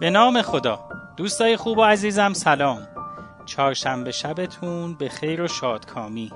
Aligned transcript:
به 0.00 0.10
نام 0.10 0.42
خدا. 0.42 0.80
دوستای 1.16 1.56
خوب 1.56 1.78
و 1.78 1.82
عزیزم 1.82 2.32
سلام. 2.32 2.88
چهارشنبه 3.46 4.12
شبتون 4.12 4.94
به 4.94 5.08
خیر 5.08 5.42
و 5.42 5.48
شادکامی. 5.48 6.32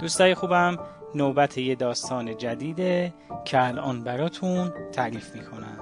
دوستای 0.00 0.34
خوبم 0.34 0.78
نوبت 1.14 1.58
یه 1.58 1.74
داستان 1.74 2.36
جدیده 2.36 3.14
که 3.44 3.66
الان 3.66 4.04
براتون 4.04 4.72
تعریف 4.92 5.34
می‌کنم. 5.34 5.78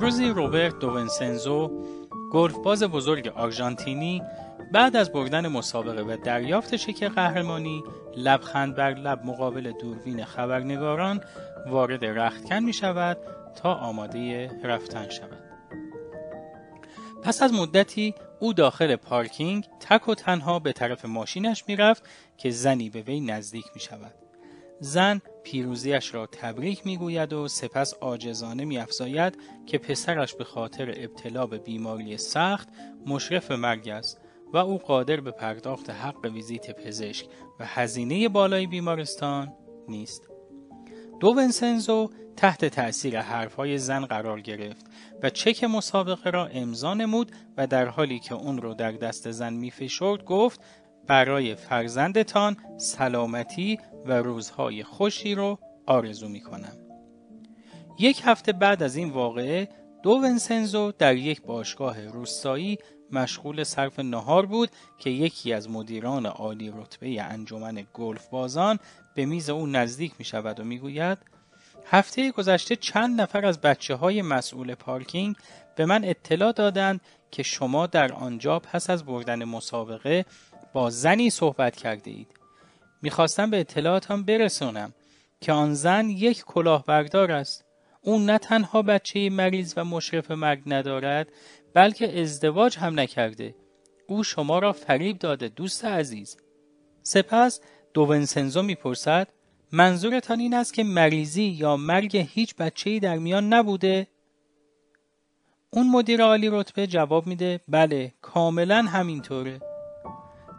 روزی 0.00 0.28
روبرت 0.28 0.78
دوونسنزو 0.78 1.70
گلفباز 2.32 2.82
بزرگ 2.82 3.28
آرژانتینی 3.28 4.22
بعد 4.72 4.96
از 4.96 5.12
بردن 5.12 5.48
مسابقه 5.48 6.02
و 6.02 6.16
دریافت 6.24 6.76
شک 6.76 7.02
قهرمانی 7.02 7.82
لبخند 8.16 8.74
بر 8.74 8.94
لب 8.94 9.24
مقابل 9.24 9.72
دوربین 9.72 10.24
خبرنگاران 10.24 11.20
وارد 11.66 12.04
رختکن 12.04 12.58
می 12.58 12.72
شود 12.72 13.16
تا 13.62 13.74
آماده 13.74 14.50
رفتن 14.62 15.08
شود. 15.08 15.42
پس 17.22 17.42
از 17.42 17.52
مدتی 17.52 18.14
او 18.40 18.52
داخل 18.52 18.96
پارکینگ 18.96 19.68
تک 19.80 20.08
و 20.08 20.14
تنها 20.14 20.58
به 20.58 20.72
طرف 20.72 21.04
ماشینش 21.04 21.64
می 21.68 21.76
رفت 21.76 22.08
که 22.38 22.50
زنی 22.50 22.90
به 22.90 23.02
وی 23.02 23.20
نزدیک 23.20 23.64
می 23.74 23.80
شود. 23.80 24.27
زن 24.80 25.20
پیروزیش 25.42 26.14
را 26.14 26.26
تبریک 26.26 26.86
می‌گوید 26.86 27.32
و 27.32 27.48
سپس 27.48 27.94
آجزانه 27.94 28.64
میافزاید 28.64 29.38
که 29.66 29.78
پسرش 29.78 30.34
به 30.34 30.44
خاطر 30.44 30.94
ابتلا 30.96 31.46
به 31.46 31.58
بیماری 31.58 32.16
سخت 32.16 32.68
مشرف 33.06 33.50
مرگ 33.50 33.88
است 33.88 34.20
و 34.52 34.56
او 34.56 34.78
قادر 34.78 35.20
به 35.20 35.30
پرداخت 35.30 35.90
حق 35.90 36.24
ویزیت 36.24 36.70
پزشک 36.70 37.26
و 37.60 37.64
هزینه 37.66 38.28
بالای 38.28 38.66
بیمارستان 38.66 39.52
نیست. 39.88 40.28
دو 41.20 41.28
ونسنزو 41.28 42.10
تحت 42.36 42.64
تأثیر 42.64 43.20
حرفهای 43.20 43.78
زن 43.78 44.04
قرار 44.04 44.40
گرفت 44.40 44.86
و 45.22 45.30
چک 45.30 45.64
مسابقه 45.64 46.30
را 46.30 46.46
امضا 46.46 46.94
نمود 46.94 47.32
و 47.56 47.66
در 47.66 47.86
حالی 47.86 48.18
که 48.18 48.34
اون 48.34 48.58
رو 48.58 48.74
در 48.74 48.92
دست 48.92 49.30
زن 49.30 49.52
میفشرد 49.52 50.24
گفت 50.24 50.60
برای 51.08 51.54
فرزندتان 51.54 52.56
سلامتی 52.76 53.78
و 54.06 54.12
روزهای 54.12 54.84
خوشی 54.84 55.34
رو 55.34 55.58
آرزو 55.86 56.28
می 56.28 56.40
کنم. 56.40 56.76
یک 57.98 58.22
هفته 58.24 58.52
بعد 58.52 58.82
از 58.82 58.96
این 58.96 59.10
واقعه 59.10 59.68
دو 60.02 60.10
ونسنزو 60.10 60.92
در 60.92 61.16
یک 61.16 61.42
باشگاه 61.42 62.06
روستایی 62.06 62.78
مشغول 63.12 63.64
صرف 63.64 63.98
نهار 63.98 64.46
بود 64.46 64.70
که 64.98 65.10
یکی 65.10 65.52
از 65.52 65.70
مدیران 65.70 66.26
عالی 66.26 66.72
رتبه 66.76 67.22
انجمن 67.22 67.86
گلف 67.94 68.28
بازان 68.28 68.78
به 69.14 69.26
میز 69.26 69.50
او 69.50 69.66
نزدیک 69.66 70.12
می 70.18 70.24
شود 70.24 70.60
و 70.60 70.64
می 70.64 70.78
گوید 70.78 71.18
هفته 71.86 72.30
گذشته 72.30 72.76
چند 72.76 73.20
نفر 73.20 73.46
از 73.46 73.60
بچه 73.60 73.94
های 73.94 74.22
مسئول 74.22 74.74
پارکینگ 74.74 75.36
به 75.76 75.86
من 75.86 76.04
اطلاع 76.04 76.52
دادند 76.52 77.00
که 77.30 77.42
شما 77.42 77.86
در 77.86 78.12
آنجا 78.12 78.58
پس 78.58 78.90
از 78.90 79.04
بردن 79.04 79.44
مسابقه 79.44 80.24
با 80.72 80.90
زنی 80.90 81.30
صحبت 81.30 81.76
کرده 81.76 82.10
اید. 82.10 82.28
می‌خواستم 83.02 83.50
به 83.50 83.60
اطلاعاتم 83.60 84.22
برسونم 84.22 84.94
که 85.40 85.52
آن 85.52 85.74
زن 85.74 86.10
یک 86.10 86.44
کلاهبردار 86.44 87.32
است. 87.32 87.64
او 88.02 88.18
نه 88.18 88.38
تنها 88.38 88.82
بچه 88.82 89.30
مریض 89.30 89.74
و 89.76 89.84
مشرف 89.84 90.30
مرگ 90.30 90.62
ندارد 90.66 91.28
بلکه 91.74 92.20
ازدواج 92.20 92.78
هم 92.78 93.00
نکرده. 93.00 93.54
او 94.06 94.24
شما 94.24 94.58
را 94.58 94.72
فریب 94.72 95.18
داده 95.18 95.48
دوست 95.48 95.84
عزیز. 95.84 96.36
سپس 97.02 97.60
دوونسنزو 97.94 98.62
می‌پرسد 98.62 99.28
منظورتان 99.72 100.40
این 100.40 100.54
است 100.54 100.74
که 100.74 100.84
مریضی 100.84 101.42
یا 101.42 101.76
مرگ 101.76 102.16
هیچ 102.16 102.56
بچه‌ای 102.56 103.00
در 103.00 103.18
میان 103.18 103.52
نبوده؟ 103.52 104.06
اون 105.70 105.90
مدیر 105.90 106.22
عالی 106.22 106.48
رتبه 106.50 106.86
جواب 106.86 107.26
میده 107.26 107.60
بله 107.68 108.12
کاملا 108.22 108.82
همینطوره. 108.82 109.60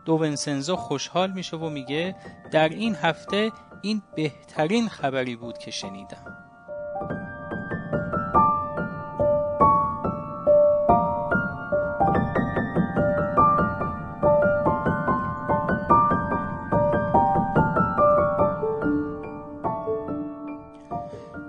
دوونسنزو 0.10 0.76
خوشحال 0.76 1.32
میشه 1.32 1.58
و 1.58 1.70
میگه 1.70 2.16
در 2.52 2.70
این 2.70 2.96
هفته 2.96 3.52
این 3.82 4.02
بهترین 4.16 4.90
خبری 4.90 5.36
بود 5.36 5.58
که 5.58 5.72
شنیدم. 5.72 6.38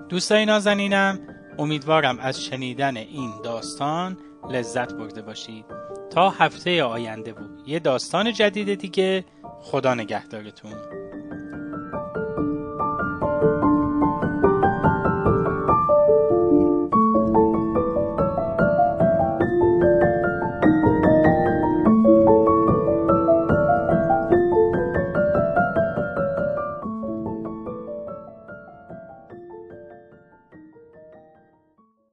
دوستای 0.09 0.45
نازنینم 0.45 1.19
امیدوارم 1.57 2.19
از 2.19 2.43
شنیدن 2.43 2.97
این 2.97 3.31
داستان 3.43 4.17
لذت 4.49 4.93
برده 4.93 5.21
باشید. 5.21 5.80
تا 6.11 6.29
هفته 6.29 6.83
آینده 6.83 7.33
بود. 7.33 7.63
یه 7.67 7.79
داستان 7.79 8.33
جدید 8.33 8.75
دیگه. 8.75 9.25
خدا 9.61 9.93
نگهدارتون. 9.93 11.00